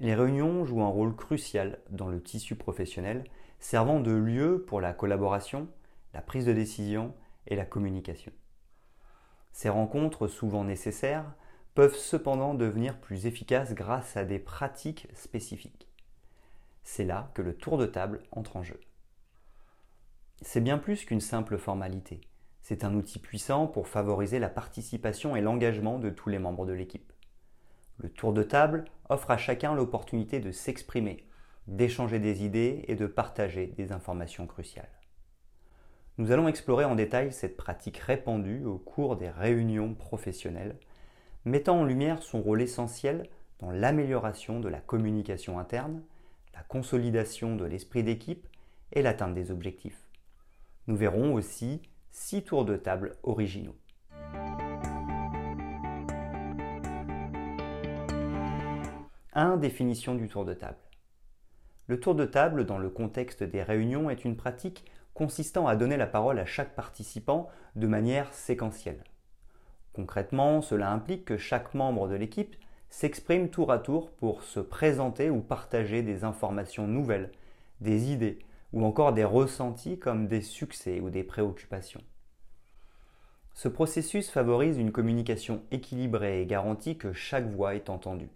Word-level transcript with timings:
Les 0.00 0.14
réunions 0.14 0.64
jouent 0.64 0.82
un 0.82 0.88
rôle 0.88 1.16
crucial 1.16 1.80
dans 1.90 2.08
le 2.08 2.22
tissu 2.22 2.54
professionnel, 2.54 3.24
servant 3.58 3.98
de 3.98 4.12
lieu 4.12 4.64
pour 4.64 4.80
la 4.80 4.92
collaboration, 4.92 5.68
la 6.14 6.22
prise 6.22 6.46
de 6.46 6.52
décision 6.52 7.14
et 7.48 7.56
la 7.56 7.64
communication. 7.64 8.32
Ces 9.52 9.68
rencontres, 9.68 10.28
souvent 10.28 10.62
nécessaires, 10.62 11.34
peuvent 11.74 11.96
cependant 11.96 12.54
devenir 12.54 13.00
plus 13.00 13.26
efficaces 13.26 13.74
grâce 13.74 14.16
à 14.16 14.24
des 14.24 14.38
pratiques 14.38 15.08
spécifiques. 15.14 15.88
C'est 16.84 17.04
là 17.04 17.30
que 17.34 17.42
le 17.42 17.56
tour 17.56 17.76
de 17.76 17.86
table 17.86 18.22
entre 18.30 18.56
en 18.56 18.62
jeu. 18.62 18.78
C'est 20.42 20.60
bien 20.60 20.78
plus 20.78 21.04
qu'une 21.04 21.20
simple 21.20 21.58
formalité. 21.58 22.20
C'est 22.62 22.84
un 22.84 22.94
outil 22.94 23.18
puissant 23.18 23.66
pour 23.66 23.88
favoriser 23.88 24.38
la 24.38 24.48
participation 24.48 25.34
et 25.34 25.40
l'engagement 25.40 25.98
de 25.98 26.10
tous 26.10 26.28
les 26.28 26.38
membres 26.38 26.66
de 26.66 26.72
l'équipe. 26.72 27.12
Le 27.98 28.08
tour 28.08 28.32
de 28.32 28.44
table 28.44 28.84
offre 29.08 29.32
à 29.32 29.36
chacun 29.36 29.74
l'opportunité 29.74 30.38
de 30.38 30.52
s'exprimer, 30.52 31.26
d'échanger 31.66 32.20
des 32.20 32.44
idées 32.44 32.84
et 32.86 32.94
de 32.94 33.06
partager 33.06 33.66
des 33.76 33.90
informations 33.90 34.46
cruciales. 34.46 34.88
Nous 36.16 36.30
allons 36.30 36.46
explorer 36.46 36.84
en 36.84 36.94
détail 36.94 37.32
cette 37.32 37.56
pratique 37.56 37.98
répandue 37.98 38.64
au 38.64 38.78
cours 38.78 39.16
des 39.16 39.30
réunions 39.30 39.94
professionnelles, 39.94 40.76
mettant 41.44 41.80
en 41.80 41.84
lumière 41.84 42.22
son 42.22 42.40
rôle 42.40 42.62
essentiel 42.62 43.28
dans 43.58 43.72
l'amélioration 43.72 44.60
de 44.60 44.68
la 44.68 44.80
communication 44.80 45.58
interne, 45.58 46.02
la 46.54 46.62
consolidation 46.62 47.56
de 47.56 47.64
l'esprit 47.64 48.04
d'équipe 48.04 48.46
et 48.92 49.02
l'atteinte 49.02 49.34
des 49.34 49.50
objectifs. 49.50 50.08
Nous 50.86 50.96
verrons 50.96 51.34
aussi 51.34 51.82
six 52.12 52.44
tours 52.44 52.64
de 52.64 52.76
table 52.76 53.16
originaux. 53.24 53.76
1. 59.40 59.56
Définition 59.56 60.16
du 60.16 60.28
tour 60.28 60.44
de 60.44 60.52
table. 60.52 60.80
Le 61.86 62.00
tour 62.00 62.16
de 62.16 62.24
table, 62.24 62.66
dans 62.66 62.76
le 62.76 62.90
contexte 62.90 63.44
des 63.44 63.62
réunions, 63.62 64.10
est 64.10 64.24
une 64.24 64.36
pratique 64.36 64.84
consistant 65.14 65.68
à 65.68 65.76
donner 65.76 65.96
la 65.96 66.08
parole 66.08 66.40
à 66.40 66.44
chaque 66.44 66.74
participant 66.74 67.48
de 67.76 67.86
manière 67.86 68.34
séquentielle. 68.34 69.04
Concrètement, 69.92 70.60
cela 70.60 70.90
implique 70.90 71.24
que 71.24 71.36
chaque 71.36 71.72
membre 71.74 72.08
de 72.08 72.16
l'équipe 72.16 72.56
s'exprime 72.90 73.48
tour 73.48 73.70
à 73.70 73.78
tour 73.78 74.10
pour 74.10 74.42
se 74.42 74.58
présenter 74.58 75.30
ou 75.30 75.40
partager 75.40 76.02
des 76.02 76.24
informations 76.24 76.88
nouvelles, 76.88 77.30
des 77.80 78.10
idées 78.10 78.40
ou 78.72 78.84
encore 78.84 79.12
des 79.12 79.22
ressentis 79.22 80.00
comme 80.00 80.26
des 80.26 80.42
succès 80.42 80.98
ou 80.98 81.10
des 81.10 81.22
préoccupations. 81.22 82.02
Ce 83.54 83.68
processus 83.68 84.30
favorise 84.30 84.78
une 84.78 84.90
communication 84.90 85.62
équilibrée 85.70 86.42
et 86.42 86.46
garantit 86.46 86.98
que 86.98 87.12
chaque 87.12 87.48
voix 87.48 87.76
est 87.76 87.88
entendue. 87.88 88.30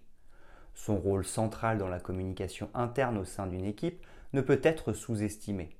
Son 0.74 0.96
rôle 0.96 1.24
central 1.24 1.78
dans 1.78 1.88
la 1.88 2.00
communication 2.00 2.70
interne 2.74 3.18
au 3.18 3.24
sein 3.24 3.46
d'une 3.46 3.64
équipe 3.64 4.04
ne 4.32 4.40
peut 4.40 4.60
être 4.62 4.92
sous-estimé. 4.92 5.76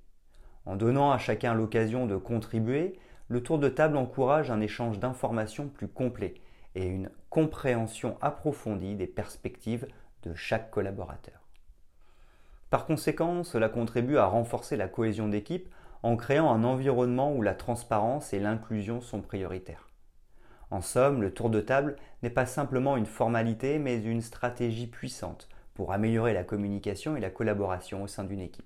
En 0.67 0.77
donnant 0.77 1.11
à 1.11 1.19
chacun 1.19 1.55
l'occasion 1.55 2.07
de 2.07 2.17
contribuer, 2.17 2.99
le 3.29 3.43
tour 3.43 3.59
de 3.59 3.69
table 3.69 3.97
encourage 3.97 4.51
un 4.51 4.61
échange 4.61 4.99
d'informations 4.99 5.69
plus 5.69 5.89
complet 5.89 6.35
et 6.75 6.87
une 6.87 7.11
compréhension 7.31 8.17
approfondie 8.21 8.95
des 8.95 9.07
perspectives 9.07 9.89
de 10.23 10.35
chaque 10.35 10.71
collaborateur. 10.71 11.41
Par 12.71 12.87
conséquent, 12.87 13.45
cela 13.45 13.69
contribue 13.69 14.17
à 14.17 14.27
renforcer 14.27 14.77
la 14.77 14.89
cohésion 14.89 15.29
d'équipe 15.29 15.69
en 16.03 16.17
créant 16.17 16.53
un 16.53 16.65
environnement 16.65 17.33
où 17.33 17.43
la 17.43 17.55
transparence 17.55 18.33
et 18.33 18.41
l'inclusion 18.41 19.01
sont 19.01 19.21
prioritaires. 19.21 19.89
En 20.73 20.81
somme, 20.81 21.21
le 21.21 21.35
tour 21.35 21.51
de 21.51 21.61
table 21.61 21.97
n'est 22.23 22.31
pas 22.31 22.47
simplement 22.47 22.97
une 22.97 23.05
formalité, 23.05 23.79
mais 23.79 24.03
une 24.03 24.23
stratégie 24.23 24.87
puissante 24.87 25.51
pour 25.75 25.93
améliorer 25.93 26.33
la 26.33 26.45
communication 26.45 27.15
et 27.15 27.21
la 27.21 27.29
collaboration 27.29 28.03
au 28.03 28.07
sein 28.07 28.25
d'une 28.25 28.41
équipe. 28.41 28.65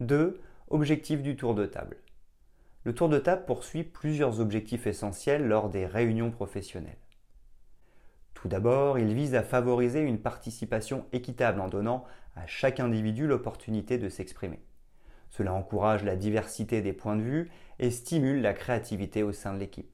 2. 0.00 0.40
Objectif 0.70 1.20
du 1.20 1.36
tour 1.36 1.54
de 1.54 1.66
table. 1.66 1.98
Le 2.84 2.94
tour 2.94 3.10
de 3.10 3.18
table 3.18 3.44
poursuit 3.44 3.84
plusieurs 3.84 4.40
objectifs 4.40 4.86
essentiels 4.86 5.46
lors 5.46 5.68
des 5.68 5.84
réunions 5.84 6.30
professionnelles. 6.30 6.96
Tout 8.32 8.48
d'abord, 8.48 8.98
il 8.98 9.12
vise 9.12 9.34
à 9.34 9.42
favoriser 9.42 10.00
une 10.00 10.18
participation 10.18 11.04
équitable 11.12 11.60
en 11.60 11.68
donnant 11.68 12.06
à 12.36 12.46
chaque 12.46 12.80
individu 12.80 13.26
l'opportunité 13.26 13.98
de 13.98 14.08
s'exprimer. 14.08 14.60
Cela 15.32 15.54
encourage 15.54 16.04
la 16.04 16.14
diversité 16.14 16.82
des 16.82 16.92
points 16.92 17.16
de 17.16 17.22
vue 17.22 17.50
et 17.78 17.90
stimule 17.90 18.42
la 18.42 18.52
créativité 18.52 19.22
au 19.22 19.32
sein 19.32 19.54
de 19.54 19.58
l'équipe. 19.58 19.90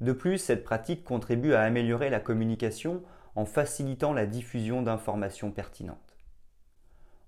De 0.00 0.12
plus, 0.12 0.38
cette 0.38 0.64
pratique 0.64 1.04
contribue 1.04 1.52
à 1.52 1.60
améliorer 1.60 2.08
la 2.08 2.18
communication 2.18 3.02
en 3.36 3.44
facilitant 3.44 4.14
la 4.14 4.24
diffusion 4.24 4.80
d'informations 4.80 5.50
pertinentes. 5.50 6.16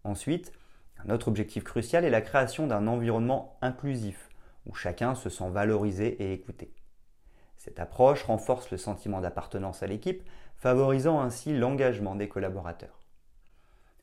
Ensuite, 0.02 0.50
un 1.04 1.10
autre 1.10 1.28
objectif 1.28 1.62
crucial 1.62 2.06
est 2.06 2.10
la 2.10 2.22
création 2.22 2.66
d'un 2.66 2.86
environnement 2.86 3.58
inclusif 3.60 4.30
où 4.64 4.72
chacun 4.72 5.14
se 5.14 5.28
sent 5.28 5.50
valorisé 5.50 6.22
et 6.22 6.32
écouté. 6.32 6.72
Cette 7.58 7.80
approche 7.80 8.22
renforce 8.22 8.70
le 8.70 8.78
sentiment 8.78 9.20
d'appartenance 9.20 9.82
à 9.82 9.86
l'équipe, 9.86 10.22
favorisant 10.56 11.20
ainsi 11.20 11.54
l'engagement 11.54 12.14
des 12.14 12.30
collaborateurs. 12.30 12.98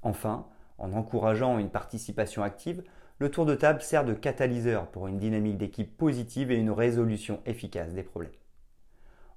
Enfin, 0.04 0.46
en 0.78 0.94
encourageant 0.94 1.58
une 1.58 1.72
participation 1.72 2.44
active, 2.44 2.84
le 3.20 3.32
tour 3.32 3.46
de 3.46 3.56
table 3.56 3.82
sert 3.82 4.06
de 4.06 4.14
catalyseur 4.14 4.88
pour 4.92 5.08
une 5.08 5.18
dynamique 5.18 5.58
d'équipe 5.58 5.98
positive 5.98 6.52
et 6.52 6.58
une 6.58 6.72
résolution 6.72 7.42
efficace 7.46 7.94
des 7.94 8.04
problèmes. 8.04 8.32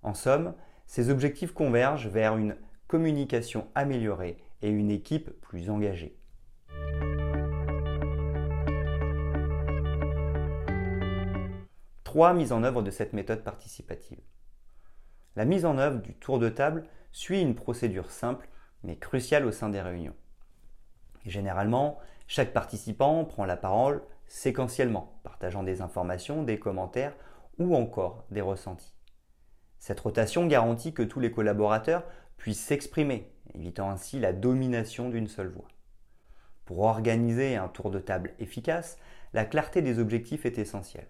En 0.03 0.15
somme, 0.15 0.55
ces 0.87 1.09
objectifs 1.11 1.53
convergent 1.53 2.09
vers 2.09 2.37
une 2.37 2.57
communication 2.89 3.69
améliorée 3.75 4.37
et 4.63 4.69
une 4.69 4.91
équipe 4.91 5.31
plus 5.41 5.71
engagée. 5.71 6.17
Trois 12.05 12.35
mises 12.35 12.53
en 12.53 12.65
œuvre 12.65 12.83
de 12.83 12.91
cette 12.91 13.13
méthode 13.13 13.45
participative. 13.45 14.21
La 15.37 15.45
mise 15.45 15.65
en 15.65 15.79
œuvre 15.79 16.01
du 16.01 16.15
tour 16.15 16.39
de 16.39 16.49
table 16.49 16.85
suit 17.13 17.41
une 17.41 17.55
procédure 17.55 18.11
simple 18.11 18.49
mais 18.83 18.97
cruciale 18.97 19.47
au 19.47 19.53
sein 19.53 19.69
des 19.69 19.81
réunions. 19.81 20.17
généralement, 21.25 21.99
chaque 22.31 22.53
participant 22.53 23.25
prend 23.25 23.45
la 23.45 23.57
parole 23.57 24.03
séquentiellement, 24.29 25.19
partageant 25.25 25.65
des 25.65 25.83
informations, 25.83 26.45
des 26.45 26.61
commentaires 26.61 27.17
ou 27.59 27.75
encore 27.75 28.25
des 28.31 28.41
ressentis. 28.41 28.95
Cette 29.81 29.99
rotation 29.99 30.47
garantit 30.47 30.95
que 30.95 31.03
tous 31.03 31.19
les 31.19 31.33
collaborateurs 31.33 32.05
puissent 32.37 32.65
s'exprimer, 32.65 33.29
évitant 33.57 33.91
ainsi 33.91 34.21
la 34.21 34.33
domination 34.33 35.09
d'une 35.09 35.27
seule 35.27 35.49
voix. 35.49 35.67
Pour 36.67 36.83
organiser 36.83 37.57
un 37.57 37.67
tour 37.67 37.91
de 37.91 37.99
table 37.99 38.33
efficace, 38.39 38.97
la 39.33 39.45
clarté 39.45 39.83
des 39.83 39.99
objectifs 39.99 40.47
est 40.47 40.59
essentielle. 40.59 41.09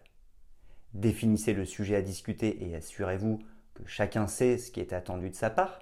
Définissez 0.94 1.52
le 1.52 1.66
sujet 1.66 1.96
à 1.96 2.02
discuter 2.02 2.66
et 2.66 2.74
assurez-vous 2.76 3.40
que 3.74 3.82
chacun 3.84 4.26
sait 4.26 4.56
ce 4.56 4.70
qui 4.70 4.80
est 4.80 4.94
attendu 4.94 5.28
de 5.28 5.36
sa 5.36 5.50
part. 5.50 5.80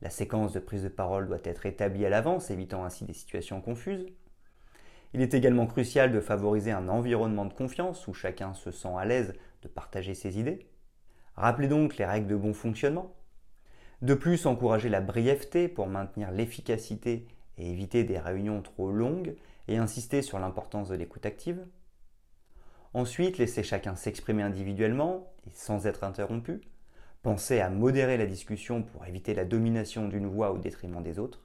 La 0.00 0.08
séquence 0.08 0.54
de 0.54 0.60
prise 0.60 0.84
de 0.84 0.88
parole 0.88 1.26
doit 1.26 1.44
être 1.44 1.66
établie 1.66 2.06
à 2.06 2.08
l'avance, 2.08 2.50
évitant 2.50 2.86
ainsi 2.86 3.04
des 3.04 3.12
situations 3.12 3.60
confuses. 3.60 4.06
Il 5.14 5.20
est 5.20 5.34
également 5.34 5.66
crucial 5.66 6.10
de 6.10 6.20
favoriser 6.20 6.72
un 6.72 6.88
environnement 6.88 7.44
de 7.44 7.52
confiance 7.52 8.06
où 8.08 8.14
chacun 8.14 8.54
se 8.54 8.70
sent 8.70 8.92
à 8.96 9.04
l'aise 9.04 9.34
de 9.62 9.68
partager 9.68 10.14
ses 10.14 10.38
idées. 10.38 10.66
Rappelez 11.36 11.68
donc 11.68 11.96
les 11.96 12.04
règles 12.04 12.28
de 12.28 12.36
bon 12.36 12.54
fonctionnement. 12.54 13.14
De 14.00 14.14
plus, 14.14 14.46
encourager 14.46 14.88
la 14.88 15.00
brièveté 15.00 15.68
pour 15.68 15.86
maintenir 15.86 16.30
l'efficacité 16.30 17.26
et 17.58 17.70
éviter 17.70 18.04
des 18.04 18.18
réunions 18.18 18.62
trop 18.62 18.90
longues 18.90 19.36
et 19.68 19.76
insister 19.76 20.22
sur 20.22 20.38
l'importance 20.38 20.88
de 20.88 20.96
l'écoute 20.96 21.26
active. 21.26 21.64
Ensuite, 22.94 23.38
laissez 23.38 23.62
chacun 23.62 23.94
s'exprimer 23.94 24.42
individuellement 24.42 25.32
et 25.46 25.50
sans 25.52 25.86
être 25.86 26.04
interrompu. 26.04 26.60
Pensez 27.22 27.60
à 27.60 27.70
modérer 27.70 28.16
la 28.16 28.26
discussion 28.26 28.82
pour 28.82 29.06
éviter 29.06 29.34
la 29.34 29.44
domination 29.44 30.08
d'une 30.08 30.26
voix 30.26 30.52
au 30.52 30.58
détriment 30.58 31.02
des 31.02 31.18
autres. 31.18 31.44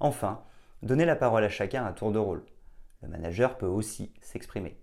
Enfin, 0.00 0.42
donnez 0.82 1.04
la 1.04 1.16
parole 1.16 1.44
à 1.44 1.48
chacun 1.48 1.86
à 1.86 1.92
tour 1.92 2.10
de 2.10 2.18
rôle. 2.18 2.42
Le 3.02 3.08
manager 3.08 3.58
peut 3.58 3.66
aussi 3.66 4.12
s'exprimer. 4.20 4.78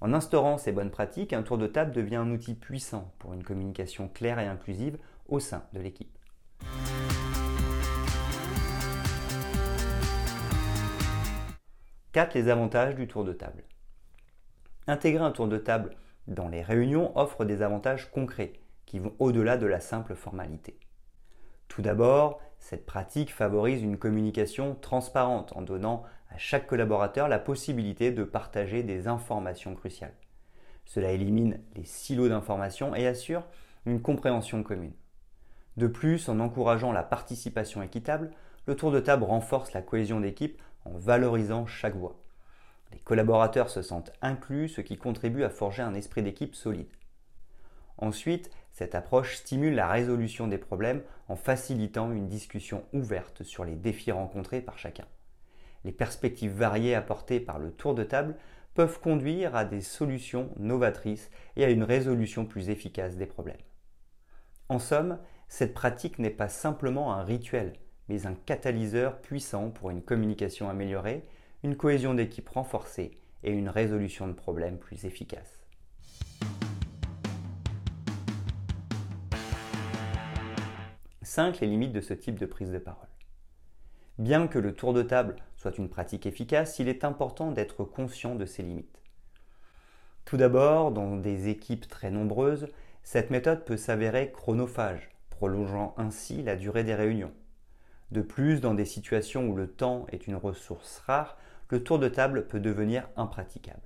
En 0.00 0.12
instaurant 0.12 0.58
ces 0.58 0.72
bonnes 0.72 0.90
pratiques, 0.90 1.32
un 1.32 1.42
tour 1.42 1.58
de 1.58 1.66
table 1.66 1.92
devient 1.92 2.16
un 2.16 2.30
outil 2.30 2.54
puissant 2.54 3.12
pour 3.18 3.34
une 3.34 3.44
communication 3.44 4.08
claire 4.08 4.38
et 4.38 4.46
inclusive 4.46 4.98
au 5.28 5.38
sein 5.38 5.64
de 5.72 5.80
l'équipe. 5.80 6.18
4. 12.12 12.34
Les 12.34 12.48
avantages 12.48 12.94
du 12.94 13.08
tour 13.08 13.24
de 13.24 13.32
table. 13.32 13.64
Intégrer 14.86 15.24
un 15.24 15.30
tour 15.30 15.48
de 15.48 15.56
table 15.56 15.96
dans 16.26 16.48
les 16.48 16.62
réunions 16.62 17.16
offre 17.16 17.44
des 17.44 17.62
avantages 17.62 18.10
concrets 18.10 18.52
qui 18.84 18.98
vont 18.98 19.14
au-delà 19.18 19.56
de 19.56 19.66
la 19.66 19.80
simple 19.80 20.14
formalité. 20.14 20.78
Tout 21.68 21.80
d'abord, 21.80 22.40
cette 22.62 22.86
pratique 22.86 23.34
favorise 23.34 23.82
une 23.82 23.98
communication 23.98 24.76
transparente 24.80 25.52
en 25.56 25.62
donnant 25.62 26.04
à 26.30 26.38
chaque 26.38 26.68
collaborateur 26.68 27.26
la 27.26 27.40
possibilité 27.40 28.12
de 28.12 28.22
partager 28.22 28.84
des 28.84 29.08
informations 29.08 29.74
cruciales. 29.74 30.14
Cela 30.84 31.10
élimine 31.10 31.58
les 31.74 31.84
silos 31.84 32.28
d'informations 32.28 32.94
et 32.94 33.08
assure 33.08 33.42
une 33.84 34.00
compréhension 34.00 34.62
commune. 34.62 34.94
De 35.76 35.88
plus, 35.88 36.28
en 36.28 36.38
encourageant 36.38 36.92
la 36.92 37.02
participation 37.02 37.82
équitable, 37.82 38.30
le 38.66 38.76
tour 38.76 38.92
de 38.92 39.00
table 39.00 39.24
renforce 39.24 39.72
la 39.72 39.82
cohésion 39.82 40.20
d'équipe 40.20 40.62
en 40.84 40.92
valorisant 40.96 41.66
chaque 41.66 41.96
voix. 41.96 42.20
Les 42.92 43.00
collaborateurs 43.00 43.70
se 43.70 43.82
sentent 43.82 44.12
inclus, 44.22 44.68
ce 44.68 44.82
qui 44.82 44.96
contribue 44.96 45.42
à 45.42 45.50
forger 45.50 45.82
un 45.82 45.94
esprit 45.94 46.22
d'équipe 46.22 46.54
solide. 46.54 46.92
Ensuite, 47.98 48.50
cette 48.72 48.94
approche 48.94 49.36
stimule 49.36 49.74
la 49.74 49.86
résolution 49.86 50.48
des 50.48 50.58
problèmes 50.58 51.02
en 51.28 51.36
facilitant 51.36 52.10
une 52.10 52.26
discussion 52.26 52.84
ouverte 52.92 53.42
sur 53.42 53.64
les 53.64 53.76
défis 53.76 54.12
rencontrés 54.12 54.62
par 54.62 54.78
chacun. 54.78 55.04
Les 55.84 55.92
perspectives 55.92 56.52
variées 56.52 56.94
apportées 56.94 57.40
par 57.40 57.58
le 57.58 57.70
tour 57.70 57.94
de 57.94 58.04
table 58.04 58.36
peuvent 58.74 59.00
conduire 59.00 59.54
à 59.54 59.64
des 59.64 59.82
solutions 59.82 60.50
novatrices 60.56 61.30
et 61.56 61.64
à 61.64 61.70
une 61.70 61.82
résolution 61.82 62.46
plus 62.46 62.70
efficace 62.70 63.16
des 63.16 63.26
problèmes. 63.26 63.56
En 64.68 64.78
somme, 64.78 65.18
cette 65.48 65.74
pratique 65.74 66.18
n'est 66.18 66.30
pas 66.30 66.48
simplement 66.48 67.12
un 67.12 67.22
rituel, 67.22 67.74
mais 68.08 68.26
un 68.26 68.34
catalyseur 68.34 69.20
puissant 69.20 69.70
pour 69.70 69.90
une 69.90 70.02
communication 70.02 70.70
améliorée, 70.70 71.26
une 71.62 71.76
cohésion 71.76 72.14
d'équipe 72.14 72.48
renforcée 72.48 73.18
et 73.42 73.52
une 73.52 73.68
résolution 73.68 74.28
de 74.28 74.32
problèmes 74.32 74.78
plus 74.78 75.04
efficace. 75.04 75.61
5. 81.34 81.60
Les 81.60 81.66
limites 81.66 81.92
de 81.92 82.02
ce 82.02 82.12
type 82.12 82.38
de 82.38 82.44
prise 82.44 82.72
de 82.72 82.78
parole. 82.78 83.08
Bien 84.18 84.46
que 84.48 84.58
le 84.58 84.74
tour 84.74 84.92
de 84.92 85.00
table 85.00 85.36
soit 85.56 85.78
une 85.78 85.88
pratique 85.88 86.26
efficace, 86.26 86.78
il 86.78 86.88
est 86.88 87.04
important 87.04 87.52
d'être 87.52 87.84
conscient 87.84 88.34
de 88.34 88.44
ses 88.44 88.62
limites. 88.62 89.00
Tout 90.26 90.36
d'abord, 90.36 90.92
dans 90.92 91.16
des 91.16 91.48
équipes 91.48 91.88
très 91.88 92.10
nombreuses, 92.10 92.68
cette 93.02 93.30
méthode 93.30 93.64
peut 93.64 93.78
s'avérer 93.78 94.30
chronophage, 94.30 95.08
prolongeant 95.30 95.94
ainsi 95.96 96.42
la 96.42 96.54
durée 96.54 96.84
des 96.84 96.94
réunions. 96.94 97.32
De 98.10 98.20
plus, 98.20 98.60
dans 98.60 98.74
des 98.74 98.84
situations 98.84 99.48
où 99.48 99.56
le 99.56 99.68
temps 99.68 100.04
est 100.12 100.26
une 100.26 100.36
ressource 100.36 100.98
rare, 100.98 101.38
le 101.70 101.82
tour 101.82 101.98
de 101.98 102.08
table 102.08 102.46
peut 102.46 102.60
devenir 102.60 103.08
impraticable. 103.16 103.80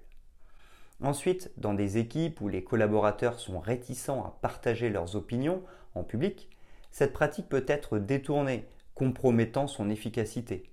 Ensuite, 1.01 1.53
dans 1.59 1.75
des 1.75 1.99
équipes 1.99 2.41
où 2.41 2.49
les 2.49 2.65
collaborateurs 2.65 3.39
sont 3.39 3.61
réticents 3.61 4.25
à 4.25 4.37
partager 4.43 4.91
leurs 4.91 5.15
opinions 5.15 5.63
en 5.95 6.03
public, 6.03 6.51
cette 6.91 7.13
pratique 7.13 7.49
peut 7.49 7.65
être 7.69 7.99
détournée, 7.99 8.67
compromettant 8.95 9.67
son 9.67 9.91
efficacité. 9.91 10.71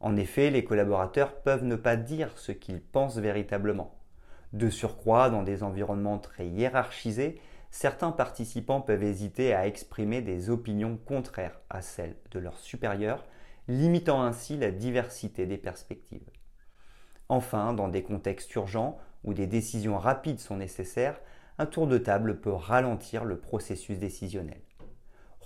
En 0.00 0.16
effet, 0.16 0.50
les 0.50 0.64
collaborateurs 0.64 1.34
peuvent 1.42 1.64
ne 1.64 1.76
pas 1.76 1.96
dire 1.96 2.36
ce 2.36 2.52
qu'ils 2.52 2.80
pensent 2.80 3.18
véritablement. 3.18 3.94
De 4.52 4.70
surcroît, 4.70 5.30
dans 5.30 5.42
des 5.42 5.62
environnements 5.62 6.18
très 6.18 6.46
hiérarchisés, 6.46 7.40
certains 7.70 8.12
participants 8.12 8.80
peuvent 8.80 9.02
hésiter 9.02 9.52
à 9.54 9.66
exprimer 9.66 10.22
des 10.22 10.50
opinions 10.50 10.96
contraires 10.96 11.60
à 11.68 11.82
celles 11.82 12.16
de 12.30 12.38
leurs 12.38 12.58
supérieurs, 12.58 13.24
limitant 13.68 14.22
ainsi 14.22 14.56
la 14.56 14.70
diversité 14.70 15.46
des 15.46 15.58
perspectives. 15.58 16.30
Enfin, 17.28 17.72
dans 17.72 17.88
des 17.88 18.02
contextes 18.02 18.54
urgents 18.54 18.98
où 19.24 19.34
des 19.34 19.46
décisions 19.46 19.98
rapides 19.98 20.38
sont 20.38 20.56
nécessaires, 20.56 21.20
un 21.58 21.66
tour 21.66 21.86
de 21.86 21.98
table 21.98 22.40
peut 22.40 22.52
ralentir 22.52 23.24
le 23.24 23.38
processus 23.38 23.98
décisionnel. 23.98 24.60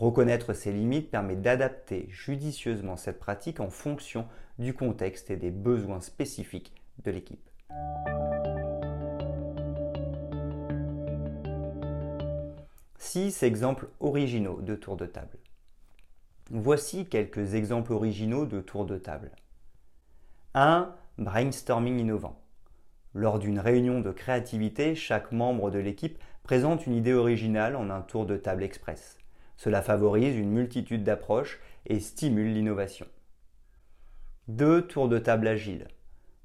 Reconnaître 0.01 0.55
ses 0.55 0.73
limites 0.73 1.11
permet 1.11 1.37
d'adapter 1.37 2.07
judicieusement 2.09 2.97
cette 2.97 3.19
pratique 3.19 3.61
en 3.61 3.69
fonction 3.69 4.27
du 4.59 4.73
contexte 4.73 5.31
et 5.31 5.37
des 5.37 5.51
besoins 5.51 6.01
spécifiques 6.01 6.73
de 7.05 7.11
l'équipe. 7.11 7.51
Six 12.97 13.43
exemples 13.43 13.91
originaux 14.01 14.63
de 14.63 14.75
tour 14.75 14.97
de 14.97 15.05
table. 15.05 15.37
Voici 16.49 17.05
quelques 17.05 17.53
exemples 17.53 17.93
originaux 17.93 18.47
de 18.47 18.63
tour 18.63 18.87
de 18.87 18.97
table. 18.97 19.33
1. 20.55 20.95
Brainstorming 21.19 21.99
innovant. 21.99 22.41
Lors 23.13 23.39
d'une 23.39 23.59
réunion 23.59 24.01
de 24.01 24.13
créativité, 24.13 24.95
chaque 24.95 25.31
membre 25.31 25.71
de 25.71 25.79
l'équipe 25.79 26.19
présente 26.43 26.87
une 26.87 26.95
idée 26.95 27.13
originale 27.13 27.77
en 27.77 27.91
un 27.91 28.01
tour 28.01 28.25
de 28.25 28.39
table 28.39 28.63
express. 28.63 29.20
Cela 29.61 29.83
favorise 29.83 30.39
une 30.39 30.53
multitude 30.53 31.05
d'approches 31.05 31.61
et 31.85 32.01
stimule 32.01 32.55
l'innovation. 32.55 33.07
Deux 34.49 34.87
tours 34.87 35.07
de 35.07 35.19
table 35.19 35.47
agiles. 35.47 35.87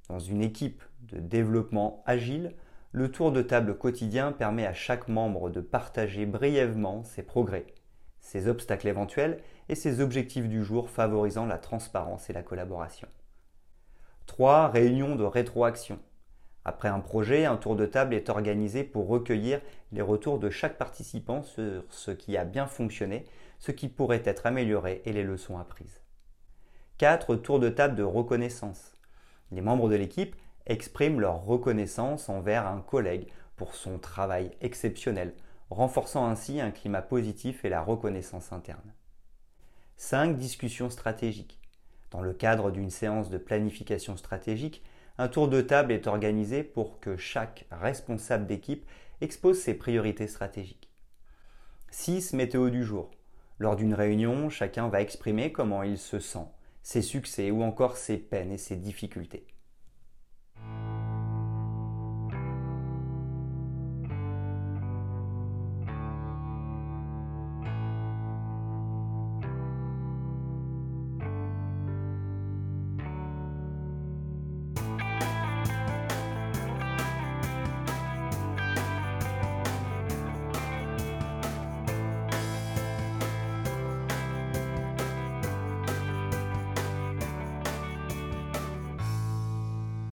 Dans 0.10 0.20
une 0.20 0.42
équipe 0.42 0.84
de 1.04 1.20
développement 1.20 2.04
agile, 2.06 2.56
le 2.92 3.10
tour 3.10 3.32
de 3.32 3.42
table 3.42 3.78
quotidien 3.78 4.34
permet 4.34 4.66
à 4.66 4.74
chaque 4.74 5.08
membre 5.08 5.50
de 5.50 5.62
partager 5.62 6.26
brièvement 6.26 7.06
ses 7.06 7.24
progrès, 7.24 7.68
ses 8.20 8.50
obstacles 8.50 8.90
éventuels 8.90 9.42
et 9.70 9.76
ses 9.76 10.02
objectifs 10.02 10.50
du 10.50 10.66
jour 10.66 10.90
favorisant 10.90 11.46
la 11.46 11.58
transparence 11.58 12.30
et 12.30 12.34
la 12.34 12.44
collaboration. 12.44 13.08
3. 14.26 14.68
Réunion 14.68 15.16
de 15.16 15.24
rétroaction. 15.24 16.00
Après 16.66 16.88
un 16.88 17.00
projet, 17.00 17.46
un 17.46 17.58
tour 17.58 17.76
de 17.76 17.86
table 17.86 18.16
est 18.16 18.30
organisé 18.30 18.84
pour 18.84 19.08
recueillir 19.08 19.62
les 19.92 20.02
retours 20.02 20.40
de 20.40 20.50
chaque 20.50 20.80
participant 20.80 21.44
sur 21.44 21.84
ce 21.90 22.10
qui 22.10 22.38
a 22.38 22.44
bien 22.44 22.66
fonctionné, 22.66 23.26
ce 23.60 23.72
qui 23.72 23.88
pourrait 23.88 24.24
être 24.26 24.48
amélioré 24.48 25.04
et 25.06 25.14
les 25.14 25.24
leçons 25.24 25.60
apprises. 25.60 26.02
4. 26.98 27.36
Tour 27.36 27.60
de 27.60 27.70
table 27.70 27.96
de 27.96 28.04
reconnaissance. 28.04 28.94
Les 29.52 29.62
membres 29.62 29.90
de 29.90 29.96
l'équipe 29.96 30.36
expriment 30.66 31.20
leur 31.20 31.46
reconnaissance 31.46 32.30
envers 32.30 32.66
un 32.66 32.82
collègue 32.82 33.28
pour 33.58 33.76
son 33.76 34.00
travail 34.00 34.50
exceptionnel, 34.60 35.36
renforçant 35.70 36.26
ainsi 36.26 36.60
un 36.60 36.72
climat 36.72 37.04
positif 37.04 37.64
et 37.64 37.70
la 37.70 37.82
reconnaissance 37.82 38.52
interne. 38.52 38.94
5. 39.98 40.36
Discussion 40.38 40.90
stratégique. 40.90 41.60
Dans 42.10 42.22
le 42.22 42.34
cadre 42.34 42.72
d'une 42.72 42.90
séance 42.90 43.30
de 43.30 43.38
planification 43.38 44.18
stratégique, 44.18 44.84
un 45.18 45.28
tour 45.30 45.48
de 45.48 45.62
table 45.62 45.94
est 45.94 46.08
organisé 46.08 46.64
pour 46.64 47.00
que 47.00 47.16
chaque 47.16 47.66
responsable 47.72 48.48
d'équipe 48.48 48.86
expose 49.22 49.60
ses 49.60 49.74
priorités 49.74 50.28
stratégiques. 50.28 50.90
6. 51.92 52.34
Météo 52.34 52.70
du 52.70 52.84
jour. 52.84 53.12
Lors 53.58 53.78
d'une 53.78 53.94
réunion, 53.94 54.50
chacun 54.50 54.90
va 54.90 55.02
exprimer 55.02 55.54
comment 55.54 55.84
il 55.84 55.98
se 55.98 56.20
sent, 56.20 56.46
ses 56.84 57.02
succès 57.02 57.52
ou 57.52 57.64
encore 57.64 57.96
ses 57.96 58.18
peines 58.18 58.52
et 58.52 58.58
ses 58.58 58.76
difficultés. 58.76 59.48